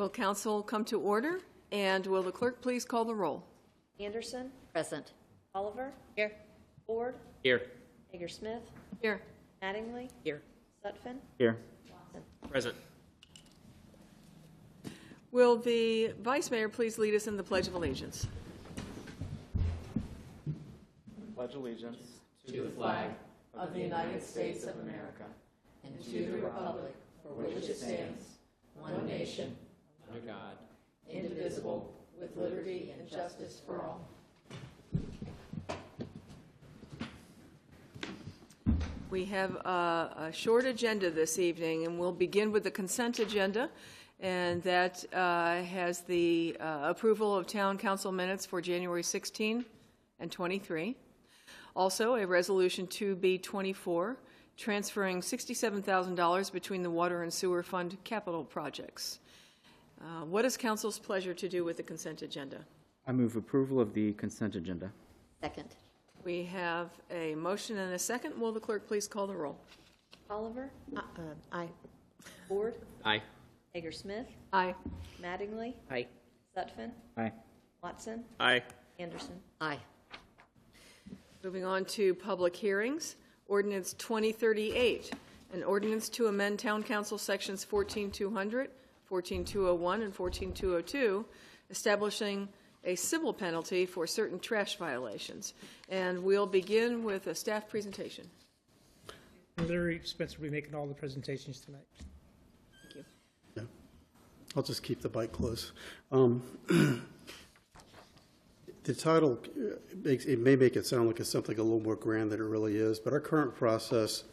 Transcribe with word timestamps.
Will 0.00 0.08
council 0.08 0.62
come 0.62 0.82
to 0.86 0.98
order? 0.98 1.40
And 1.72 2.06
will 2.06 2.22
the 2.22 2.32
clerk 2.32 2.62
please 2.62 2.86
call 2.86 3.04
the 3.04 3.14
roll? 3.14 3.44
Anderson, 4.00 4.50
Present. 4.72 5.12
Oliver, 5.54 5.92
Here. 6.16 6.32
Ford, 6.86 7.16
Here. 7.42 7.60
Hager-Smith, 8.10 8.62
Here. 9.02 9.20
Mattingly, 9.62 10.08
Here. 10.24 10.40
Sutphen, 10.82 11.16
Here. 11.36 11.58
Watson. 11.90 12.22
Present. 12.50 12.74
Will 15.32 15.58
the 15.58 16.14
vice 16.22 16.50
mayor 16.50 16.70
please 16.70 16.96
lead 16.96 17.14
us 17.14 17.26
in 17.26 17.36
the 17.36 17.42
Pledge 17.42 17.68
of 17.68 17.74
Allegiance? 17.74 18.26
Pledge 21.36 21.52
allegiance. 21.56 21.98
To 22.46 22.62
the 22.62 22.70
flag 22.70 23.10
of 23.52 23.74
the 23.74 23.80
United 23.80 24.22
States 24.22 24.64
of 24.64 24.78
America 24.78 25.26
and 25.84 26.02
to 26.04 26.24
the 26.24 26.38
republic 26.38 26.94
for 27.22 27.34
which 27.34 27.68
it 27.68 27.76
stands, 27.76 28.24
one 28.78 29.06
nation, 29.06 29.54
Under 30.20 30.32
God. 30.32 30.56
indivisible, 31.08 31.94
with 32.20 32.36
liberty 32.36 32.92
and 32.98 33.08
justice 33.08 33.62
for 33.66 33.82
all. 33.82 34.00
We 39.08 39.24
have 39.26 39.56
a, 39.56 40.28
a 40.28 40.32
short 40.32 40.66
agenda 40.66 41.10
this 41.10 41.38
evening, 41.38 41.86
and 41.86 41.98
we'll 41.98 42.12
begin 42.12 42.52
with 42.52 42.64
the 42.64 42.70
consent 42.70 43.18
agenda, 43.18 43.70
and 44.20 44.62
that 44.62 45.04
uh, 45.12 45.62
has 45.62 46.00
the 46.02 46.56
uh, 46.60 46.80
approval 46.82 47.34
of 47.34 47.46
town 47.46 47.78
council 47.78 48.12
minutes 48.12 48.44
for 48.44 48.60
January 48.60 49.02
16 49.02 49.64
and 50.18 50.30
23. 50.30 50.96
Also, 51.74 52.16
a 52.16 52.26
resolution 52.26 52.86
2B24, 52.86 54.16
transferring 54.56 55.20
$67,000 55.22 56.52
between 56.52 56.82
the 56.82 56.90
water 56.90 57.22
and 57.22 57.32
sewer 57.32 57.62
fund 57.62 57.96
capital 58.04 58.44
projects. 58.44 59.20
Uh, 60.00 60.24
What 60.24 60.44
is 60.44 60.56
council's 60.56 60.98
pleasure 60.98 61.34
to 61.34 61.48
do 61.48 61.64
with 61.64 61.76
the 61.76 61.82
consent 61.82 62.22
agenda? 62.22 62.64
I 63.06 63.12
move 63.12 63.36
approval 63.36 63.80
of 63.80 63.92
the 63.94 64.12
consent 64.14 64.54
agenda. 64.56 64.90
Second. 65.42 65.74
We 66.24 66.44
have 66.44 66.90
a 67.10 67.34
motion 67.34 67.78
and 67.78 67.94
a 67.94 67.98
second. 67.98 68.38
Will 68.38 68.52
the 68.52 68.60
clerk 68.60 68.86
please 68.86 69.08
call 69.08 69.26
the 69.26 69.34
roll? 69.34 69.56
Oliver, 70.28 70.70
Uh, 70.94 71.00
Aye. 71.50 71.68
Ford, 72.46 72.74
Aye. 73.04 73.22
Hager-Smith, 73.72 74.26
Aye. 74.52 74.74
Mattingly, 75.22 75.74
Aye. 75.90 76.06
Sutphen, 76.56 76.92
Aye. 77.16 77.32
Watson, 77.82 78.24
Aye. 78.38 78.62
Anderson. 78.98 79.40
Aye. 79.60 79.78
Moving 81.42 81.64
on 81.64 81.84
to 81.86 82.14
public 82.14 82.54
hearings. 82.54 83.16
Ordinance 83.48 83.94
2038, 83.94 85.12
an 85.52 85.64
ordinance 85.64 86.08
to 86.10 86.26
amend 86.28 86.58
Town 86.60 86.82
Council 86.82 87.18
Sections 87.18 87.64
14200, 87.64 88.70
14201, 89.20 90.02
and 90.02 90.14
14202, 90.14 91.24
establishing 91.68 92.48
a 92.84 92.94
civil 92.94 93.34
penalty 93.34 93.84
for 93.84 94.06
certain 94.06 94.38
trash 94.38 94.76
violations. 94.78 95.54
And 95.88 96.22
we'll 96.22 96.46
begin 96.46 97.02
with 97.02 97.26
a 97.26 97.34
staff 97.34 97.68
presentation. 97.68 98.30
Larry 99.66 100.00
Spencer 100.04 100.38
will 100.38 100.44
be 100.44 100.50
making 100.50 100.74
all 100.74 100.86
the 100.86 100.94
presentations 100.94 101.60
tonight. 101.60 101.84
Thank 102.82 102.94
you. 102.94 103.04
Yeah, 103.56 103.62
I'll 104.56 104.62
just 104.62 104.82
keep 104.82 105.02
the 105.02 105.08
bike 105.08 105.32
close. 105.32 105.72
Um, 106.12 106.42
The 108.84 108.94
title 108.94 109.38
uh, 109.44 109.74
makes, 110.02 110.24
it 110.24 110.38
may 110.38 110.56
make 110.56 110.74
it 110.74 110.86
sound 110.86 111.06
like 111.06 111.20
it's 111.20 111.28
something 111.28 111.58
a 111.58 111.62
little 111.62 111.80
more 111.80 111.96
grand 111.96 112.32
than 112.32 112.40
it 112.40 112.44
really 112.44 112.76
is, 112.76 112.98
but 112.98 113.12
our 113.12 113.20
current 113.20 113.54
process 113.54 114.24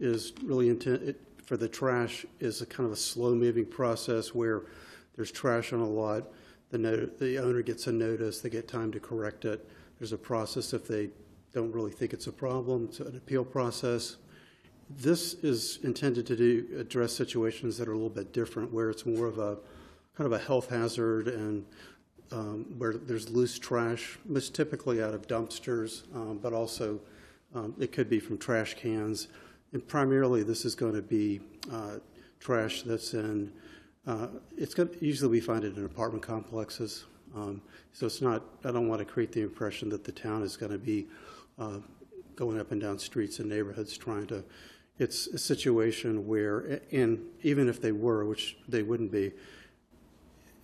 is 0.00 0.32
really 0.42 0.70
intent, 0.70 1.02
it- 1.02 1.20
for 1.50 1.56
the 1.56 1.68
trash 1.68 2.24
is 2.38 2.62
a 2.62 2.66
kind 2.66 2.86
of 2.86 2.92
a 2.92 2.96
slow-moving 2.96 3.66
process 3.66 4.32
where 4.32 4.62
there's 5.16 5.32
trash 5.32 5.72
on 5.72 5.80
a 5.80 5.84
lot, 5.84 6.28
the 6.70 6.78
no, 6.78 7.06
the 7.06 7.38
owner 7.38 7.60
gets 7.60 7.88
a 7.88 7.92
notice, 7.92 8.40
they 8.40 8.48
get 8.48 8.68
time 8.68 8.92
to 8.92 9.00
correct 9.00 9.44
it. 9.44 9.68
There's 9.98 10.12
a 10.12 10.16
process 10.16 10.72
if 10.72 10.86
they 10.86 11.10
don't 11.52 11.72
really 11.72 11.90
think 11.90 12.12
it's 12.12 12.28
a 12.28 12.32
problem, 12.32 12.84
it's 12.84 13.00
an 13.00 13.16
appeal 13.16 13.44
process. 13.44 14.18
This 14.90 15.34
is 15.42 15.80
intended 15.82 16.24
to 16.28 16.36
do, 16.36 16.68
address 16.78 17.14
situations 17.14 17.76
that 17.78 17.88
are 17.88 17.94
a 17.94 17.96
little 17.96 18.10
bit 18.10 18.32
different, 18.32 18.72
where 18.72 18.88
it's 18.88 19.04
more 19.04 19.26
of 19.26 19.40
a, 19.40 19.58
kind 20.16 20.32
of 20.32 20.32
a 20.32 20.38
health 20.38 20.70
hazard 20.70 21.26
and 21.26 21.66
um, 22.30 22.64
where 22.78 22.92
there's 22.92 23.28
loose 23.28 23.58
trash, 23.58 24.20
most 24.24 24.54
typically 24.54 25.02
out 25.02 25.14
of 25.14 25.26
dumpsters, 25.26 26.04
um, 26.14 26.38
but 26.40 26.52
also 26.52 27.00
um, 27.56 27.74
it 27.80 27.90
could 27.90 28.08
be 28.08 28.20
from 28.20 28.38
trash 28.38 28.74
cans. 28.74 29.26
And 29.72 29.86
primarily, 29.86 30.42
this 30.42 30.64
is 30.64 30.74
going 30.74 30.94
to 30.94 31.02
be 31.02 31.40
uh, 31.72 31.96
trash 32.40 32.82
that's 32.82 33.14
in, 33.14 33.52
uh, 34.06 34.28
it's 34.56 34.74
going, 34.74 34.88
to, 34.88 35.04
usually 35.04 35.30
we 35.30 35.40
find 35.40 35.64
it 35.64 35.76
in 35.76 35.84
apartment 35.84 36.22
complexes. 36.22 37.04
Um, 37.36 37.62
So 37.92 38.06
it's 38.06 38.22
not, 38.22 38.42
I 38.64 38.72
don't 38.72 38.88
want 38.88 39.00
to 39.00 39.04
create 39.04 39.32
the 39.32 39.42
impression 39.42 39.88
that 39.90 40.04
the 40.04 40.12
town 40.12 40.42
is 40.42 40.56
going 40.56 40.72
to 40.72 40.78
be 40.78 41.06
uh, 41.58 41.78
going 42.34 42.58
up 42.58 42.72
and 42.72 42.80
down 42.80 42.98
streets 42.98 43.38
and 43.38 43.48
neighborhoods 43.48 43.96
trying 43.96 44.26
to, 44.28 44.42
it's 44.98 45.26
a 45.28 45.38
situation 45.38 46.26
where, 46.26 46.80
and 46.92 47.20
even 47.42 47.68
if 47.68 47.80
they 47.80 47.92
were, 47.92 48.24
which 48.24 48.56
they 48.68 48.82
wouldn't 48.82 49.12
be, 49.12 49.32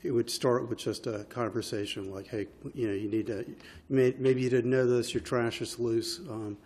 it 0.02 0.10
would 0.10 0.30
start 0.30 0.68
with 0.68 0.78
just 0.78 1.06
a 1.06 1.24
conversation 1.24 2.12
like, 2.12 2.28
hey, 2.28 2.46
you 2.74 2.86
know, 2.88 2.94
you 2.94 3.08
need 3.08 3.26
to, 3.26 3.44
maybe 3.88 4.40
you 4.40 4.50
didn't 4.50 4.70
know 4.70 4.86
this, 4.86 5.14
your 5.14 5.22
trash 5.22 5.60
is 5.60 5.78
loose. 5.78 6.20
Um, 6.30 6.56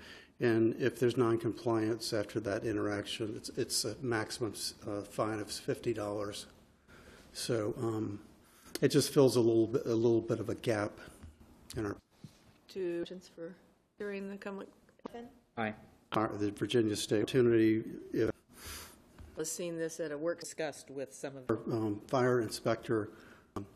and 0.41 0.75
if 0.81 0.99
there's 0.99 1.17
noncompliance 1.17 2.13
after 2.13 2.41
that 2.41 2.65
interaction, 2.65 3.35
it's, 3.37 3.51
it's 3.51 3.85
a 3.85 3.95
maximum 4.01 4.55
uh, 4.89 5.03
fine 5.03 5.39
of 5.39 5.49
$50. 5.49 6.47
So 7.33 7.75
um, 7.79 8.21
it 8.81 8.89
just 8.89 9.13
fills 9.13 9.37
a 9.37 9.41
little 9.41 9.67
bit, 9.67 9.87
a 9.87 9.95
little 9.95 10.23
bit 10.23 10.41
of 10.41 10.49
a 10.49 10.55
gap 10.55 10.93
in 11.77 11.85
our, 11.85 11.97
To, 12.69 13.05
for 13.37 13.55
hearing 13.99 14.31
the 14.31 14.37
comment, 14.37 14.69
Sutphen, 15.07 15.27
Aye. 15.59 15.75
our 16.13 16.29
the 16.39 16.51
Virginia 16.53 16.97
State 16.97 17.23
opportunity. 17.23 17.85
If 18.15 18.31
was 19.37 19.51
seen 19.51 19.79
this 19.79 20.01
at 20.01 20.13
a 20.13 20.19
work 20.19 20.41
Discussed 20.41 20.91
with 20.91 21.15
some 21.15 21.37
of. 21.37 21.45
our 21.51 21.75
um, 21.75 22.01
fire 22.09 22.41
inspector, 22.41 23.11
um, 23.57 23.67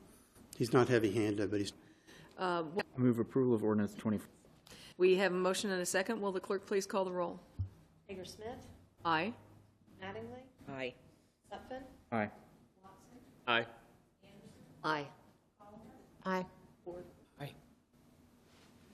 he's 0.56 0.72
not 0.72 0.88
heavy-handed, 0.88 1.50
but 1.50 1.58
he's 1.60 1.72
Uh, 2.38 2.64
I 2.78 2.82
move 2.99 3.19
approval 3.19 3.55
of 3.55 3.64
ordinance 3.64 3.94
20, 3.94 4.20
We 4.96 5.17
have 5.17 5.32
a 5.32 5.37
motion 5.37 5.70
and 5.70 5.82
a 5.82 5.87
second. 5.87 6.20
Will 6.20 6.32
the 6.32 6.41
clerk 6.41 6.67
please 6.67 6.87
call 6.87 7.05
the 7.05 7.12
roll? 7.12 7.41
Hager-Smith, 8.06 8.67
Aye. 9.05 9.32
Mattingly, 10.02 10.43
Aye. 10.69 10.94
Sutphen, 11.52 11.82
aye. 12.12 12.31
Watson, 12.82 13.19
Aye. 13.46 13.67
Aye. 14.85 15.06
Aye. 16.26 16.46
Ford. 16.85 17.05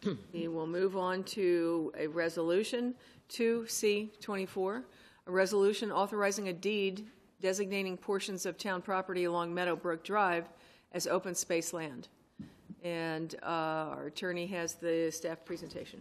We 0.33 0.49
will 0.49 0.67
move 0.67 0.97
on 0.97 1.25
to 1.25 1.93
a 1.99 2.07
resolution, 2.07 2.95
2C24, 3.29 4.83
a 5.27 5.31
resolution 5.31 5.93
authorizing 5.93 6.49
a 6.49 6.53
deed 6.55 7.07
designating 7.43 7.97
portions 7.97 8.47
of 8.47 8.57
town 8.57 8.81
property 8.83 9.25
along 9.25 9.53
Meadowbrook 9.53 10.03
Drive 10.05 10.45
as 10.93 11.07
open 11.07 11.35
space 11.35 11.73
land. 11.73 12.09
And 12.83 13.35
uh, 13.43 13.47
our 13.97 14.07
attorney 14.07 14.47
has 14.47 14.75
the 14.75 15.11
staff 15.11 15.45
presentation. 15.45 16.01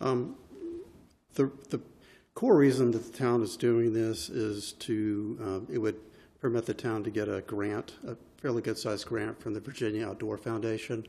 Um, 0.00 0.36
The, 1.34 1.50
the 1.68 1.80
core 2.34 2.56
reason 2.56 2.90
that 2.90 3.12
the 3.12 3.16
town 3.16 3.42
is 3.42 3.56
doing 3.56 3.92
this 3.92 4.28
is 4.28 4.72
to, 4.72 5.38
um, 5.40 5.66
it 5.70 5.78
would 5.78 5.96
permit 6.40 6.66
the 6.66 6.74
town 6.74 7.04
to 7.04 7.10
get 7.10 7.28
a 7.28 7.40
grant, 7.42 7.94
a 8.04 8.16
fairly 8.38 8.62
good-sized 8.62 9.06
grant 9.06 9.40
from 9.40 9.54
the 9.54 9.60
Virginia 9.60 10.08
Outdoor 10.08 10.36
Foundation. 10.36 11.06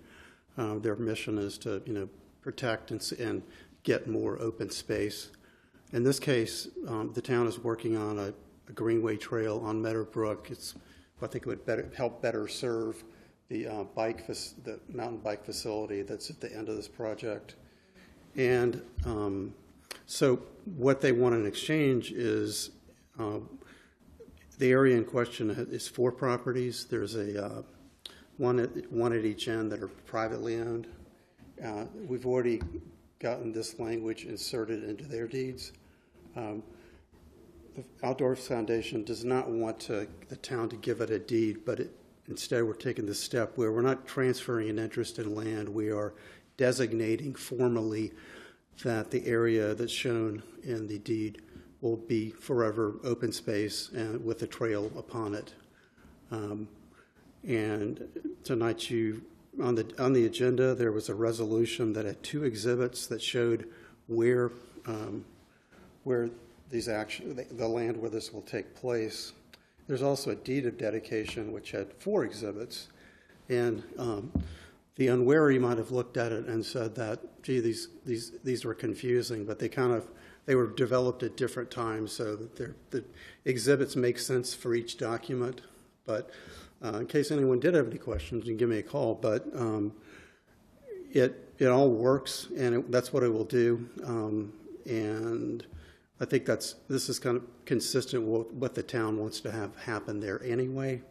Uh, 0.58 0.78
Their 0.78 0.96
mission 0.96 1.40
is 1.40 1.58
to, 1.60 1.82
you 1.88 1.94
know, 1.94 2.08
protect 2.42 2.92
and, 2.92 3.02
and 3.20 3.42
get 3.84 4.08
more 4.08 4.40
open 4.40 4.70
space. 4.70 5.32
In 5.92 6.04
this 6.04 6.20
case, 6.20 6.68
um, 6.88 7.12
the 7.14 7.22
town 7.22 7.48
is 7.48 7.58
working 7.58 7.98
on 7.98 8.20
a, 8.20 8.34
a 8.70 8.74
greenway 8.74 9.18
trail 9.18 9.60
on 9.66 9.82
Meadowbrook. 9.82 10.52
It's, 10.52 10.76
I 11.22 11.28
think 11.28 11.46
it 11.46 11.50
would 11.50 11.66
better, 11.66 11.92
help 11.96 12.22
better 12.22 12.48
serve 12.48 13.04
the 13.52 13.68
uh, 13.68 13.84
bike, 13.84 14.26
the 14.28 14.80
mountain 14.88 15.18
bike 15.18 15.44
facility 15.44 16.04
that's 16.04 16.30
at 16.30 16.40
the 16.40 16.56
end 16.56 16.70
of 16.70 16.78
this 16.78 16.88
project. 16.88 17.56
And 18.38 18.82
um, 19.06 19.54
so 20.06 20.42
what 20.78 21.02
they 21.02 21.12
want 21.12 21.36
in 21.36 21.46
exchange 21.46 22.14
is, 22.14 22.72
um, 23.20 23.60
the 24.58 24.72
area 24.72 24.96
in 24.96 25.04
question 25.04 25.50
is 25.70 25.86
four 25.86 26.14
properties. 26.14 26.86
There's 26.86 27.16
a, 27.16 27.46
uh, 27.46 27.62
one 28.38 28.60
at, 28.60 28.90
one 28.90 29.12
at 29.12 29.26
each 29.26 29.50
end 29.50 29.70
that 29.74 29.84
are 29.84 29.90
privately 29.90 30.56
owned. 30.56 30.88
Uh, 31.62 31.86
We've 32.08 32.26
already 32.26 32.62
gotten 33.20 33.52
this 33.52 33.80
language 33.80 34.24
inserted 34.24 34.86
into 34.86 35.04
their 35.04 35.28
deeds. 35.28 35.74
Um, 36.38 36.64
The 37.76 37.84
Outdoor 38.02 38.38
Foundation 38.38 39.04
does 39.04 39.26
not 39.26 39.50
want 39.50 39.78
to, 39.82 40.08
the 40.30 40.38
town 40.38 40.70
to 40.70 40.78
give 40.78 41.02
it 41.02 41.10
a 41.10 41.20
deed, 41.20 41.66
but 41.66 41.82
it, 41.82 41.92
instead, 42.28 42.64
we're 42.64 42.74
taking 42.74 43.06
the 43.06 43.16
step 43.16 43.58
where 43.58 43.72
we're 43.72 43.82
not 43.82 44.08
transferring 44.08 44.70
an 44.70 44.80
interest 44.80 45.20
in 45.20 45.36
land, 45.36 45.70
we 45.70 45.90
are 45.90 46.14
designating 46.58 47.34
formally 47.34 48.12
that 48.84 49.12
the 49.12 49.26
area 49.26 49.74
that's 49.74 49.92
shown 49.92 50.42
in 50.64 50.88
the 50.88 51.00
deed 51.00 51.42
will 51.82 51.98
be 51.98 52.30
forever 52.30 52.96
open 53.04 53.32
space 53.32 53.90
and 53.94 54.24
with 54.24 54.42
a 54.44 54.48
trail 54.48 54.92
upon 54.98 55.34
it. 55.34 55.54
Um, 56.32 56.68
And 57.44 58.08
tonight 58.44 58.92
you, 58.92 59.24
on 59.60 59.74
the, 59.74 59.92
on 59.98 60.14
the 60.14 60.26
agenda, 60.28 60.76
there 60.76 60.92
was 60.92 61.10
a 61.10 61.16
resolution 61.16 61.94
that 61.94 62.06
had 62.06 62.22
two 62.22 62.44
exhibits 62.44 63.08
that 63.08 63.20
showed 63.20 63.68
where, 64.08 64.52
um, 64.86 65.26
where 66.04 66.30
these 66.70 66.88
action, 66.88 67.36
the- 67.36 67.48
the 67.52 67.68
land 67.68 67.98
where 67.98 68.12
this 68.12 68.32
will 68.32 68.44
take 68.44 68.76
place. 68.76 69.34
There's 69.92 70.04
also 70.04 70.32
a 70.32 70.36
deed 70.36 70.66
of 70.68 70.78
dedication, 70.78 71.52
which 71.52 71.72
had 71.72 71.92
four 72.00 72.24
exhibits. 72.24 72.88
And 73.50 73.84
um, 73.98 74.32
the 74.96 75.10
unwary 75.10 75.60
might 75.60 75.78
have 75.78 75.92
looked 75.92 76.16
at 76.16 76.32
it 76.32 76.46
and 76.46 76.66
said 76.66 76.96
that, 76.96 77.44
gee, 77.44 77.60
these, 77.60 77.90
these, 78.06 78.32
these 78.42 78.64
were 78.64 78.74
confusing, 78.74 79.44
but 79.44 79.60
they 79.60 79.68
kind 79.68 79.92
of, 79.92 80.10
they 80.46 80.56
were 80.56 80.68
developed 80.68 81.24
at 81.24 81.36
different 81.36 81.70
times, 81.70 82.14
so 82.14 82.38
that 82.38 82.92
the 82.92 83.04
exhibits 83.44 83.98
make 83.98 84.18
sense 84.18 84.54
for 84.54 84.74
each 84.74 84.98
document. 84.98 85.60
But 86.06 86.30
uh, 86.82 87.00
in 87.00 87.08
case 87.08 87.30
anyone 87.30 87.60
did 87.60 87.74
have 87.74 87.88
any 87.88 87.98
questions, 87.98 88.46
you 88.46 88.52
can 88.52 88.58
give 88.58 88.70
me 88.70 88.78
a 88.78 88.84
call. 88.84 89.14
But 89.14 89.46
um, 89.54 89.92
it, 91.12 91.54
it 91.60 91.68
all 91.68 91.90
works, 91.90 92.48
and 92.58 92.76
it, 92.76 92.92
that's 92.94 93.12
what 93.12 93.24
it 93.24 93.34
will 93.34 93.44
do. 93.44 93.90
Um, 94.06 94.54
and 94.86 95.66
I 96.22 96.26
think 96.26 96.46
that's, 96.46 96.76
this 96.88 97.10
is 97.10 97.18
kind 97.18 97.38
of 97.38 97.44
consistent 97.66 98.24
with 98.24 98.54
what 98.54 98.76
the 98.76 98.84
town 98.84 99.18
wants 99.18 99.40
to 99.42 99.52
have 99.52 99.76
happen 99.76 100.20
there 100.20 100.40
anyway. 100.44 101.02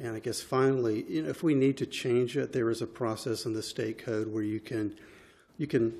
And 0.00 0.16
I 0.16 0.18
guess 0.18 0.40
finally, 0.40 1.04
you 1.10 1.22
know, 1.22 1.28
if 1.28 1.42
we 1.42 1.54
need 1.54 1.76
to 1.76 1.86
change 1.86 2.38
it, 2.38 2.50
there 2.50 2.70
is 2.70 2.80
a 2.80 2.86
process 2.86 3.44
in 3.44 3.52
the 3.52 3.62
state 3.62 3.98
code 3.98 4.32
where 4.32 4.42
you 4.42 4.58
can, 4.58 4.98
you 5.58 5.66
can 5.66 5.92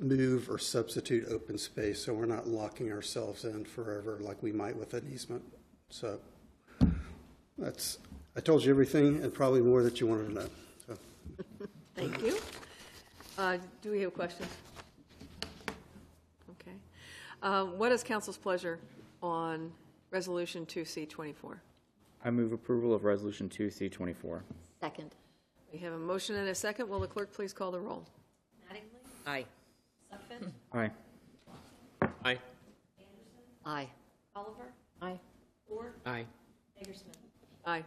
move 0.00 0.50
or 0.50 0.58
substitute 0.58 1.28
open 1.30 1.56
space, 1.56 2.04
so 2.04 2.12
we're 2.12 2.26
not 2.26 2.46
locking 2.46 2.92
ourselves 2.92 3.44
in 3.44 3.64
forever 3.64 4.18
like 4.20 4.42
we 4.42 4.52
might 4.52 4.76
with 4.76 4.92
an 4.92 5.10
easement. 5.10 5.42
So 5.88 6.20
that's, 7.56 8.00
I 8.36 8.40
told 8.40 8.64
you 8.64 8.70
everything 8.70 9.22
and 9.22 9.32
probably 9.32 9.62
more 9.62 9.82
that 9.82 9.98
you 9.98 10.06
wanted 10.06 10.28
to 10.28 10.34
know. 10.34 10.48
So. 10.86 10.98
Thank 11.96 12.22
you. 12.22 12.38
Uh, 13.38 13.56
Do 13.80 13.92
we 13.92 14.02
have 14.02 14.12
questions? 14.12 14.50
Okay. 17.42 17.48
Uh, 17.48 17.64
What 17.64 17.92
is 17.92 18.02
council's 18.02 18.36
pleasure 18.36 18.78
on 19.22 19.72
Resolution 20.10 20.66
2C24? 20.66 21.58
I 22.24 22.30
move 22.30 22.52
approval 22.52 22.94
of 22.94 23.04
Resolution 23.04 23.48
2C24. 23.48 24.40
Second. 24.80 25.14
We 25.72 25.78
have 25.80 25.92
a 25.92 25.98
motion 25.98 26.36
and 26.36 26.48
a 26.48 26.54
second. 26.54 26.88
Will 26.88 27.00
the 27.00 27.06
clerk 27.06 27.32
please 27.32 27.52
call 27.52 27.70
the 27.70 27.78
roll? 27.80 28.04
Mattingly, 28.70 29.26
Aye. 29.26 29.44
Sutphen, 30.12 30.50
Aye. 30.72 30.90
Aye. 32.24 32.38
Anderson? 32.38 32.40
Aye. 33.66 33.88
Oliver, 34.34 34.72
Aye. 35.02 35.18
Ford, 35.68 35.92
Aye. 36.06 36.24
Hagersmith. 36.80 37.16
Aye. 37.66 37.84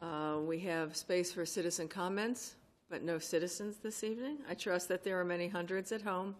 Uh, 0.00 0.38
We 0.46 0.58
have 0.60 0.96
space 0.96 1.30
for 1.32 1.44
citizen 1.44 1.88
comments, 1.88 2.54
but 2.90 3.02
no 3.02 3.18
citizens 3.18 3.76
this 3.82 4.02
evening. 4.02 4.38
I 4.48 4.54
trust 4.54 4.88
that 4.88 5.04
there 5.04 5.20
are 5.20 5.24
many 5.24 5.48
hundreds 5.48 5.92
at 5.92 6.02
home 6.02 6.34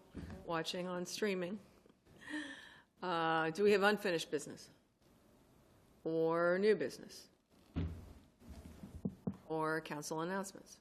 watching 0.45 0.87
on 0.87 1.05
streaming. 1.05 1.59
Uh, 3.01 3.49
Do 3.51 3.63
we 3.63 3.71
have 3.71 3.83
unfinished 3.83 4.31
business? 4.31 4.69
Or 6.03 6.57
new 6.59 6.75
business? 6.75 7.27
Or 9.47 9.81
council 9.81 10.21
announcements? 10.21 10.77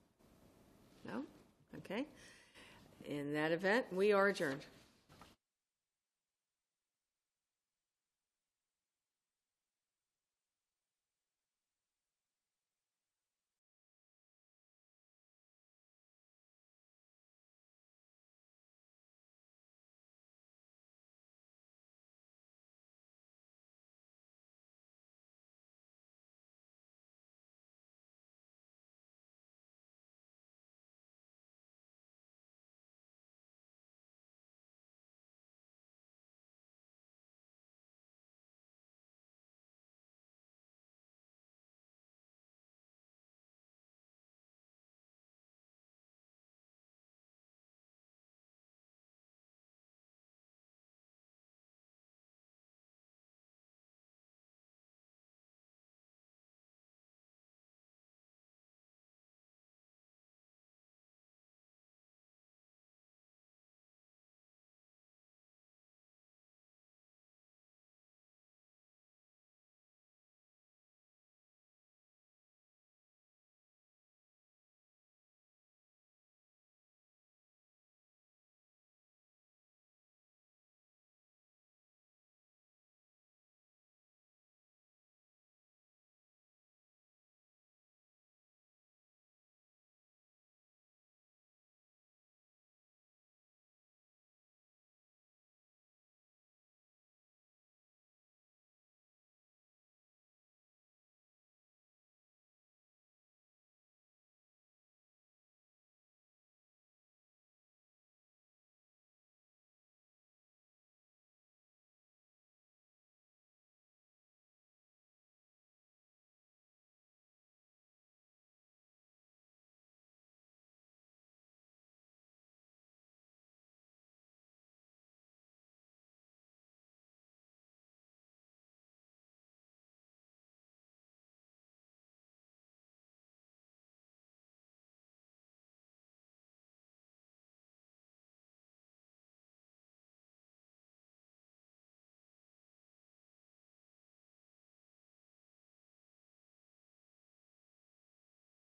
No? 1.06 1.22
Okay. 1.78 2.06
In 3.04 3.32
that 3.32 3.52
event, 3.52 3.86
we 3.92 4.12
are 4.12 4.28
adjourned. 4.28 4.64